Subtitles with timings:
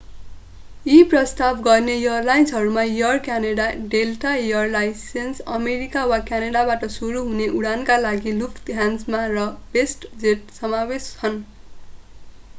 [0.85, 7.97] यी प्रस्ताव गर्ने एयरलाइन्सहरूमा Air Canada Delta Air Lines America वा क्यानडाबाट सुरु हुने उडानका
[8.01, 9.45] लागि लुफ्थहान्सा र
[9.77, 11.39] वेस्टजेट समावेश छन्